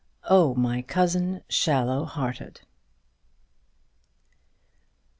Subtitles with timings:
[0.31, 2.61] "OH, MY COUSIN, SHALLOW HEARTED!"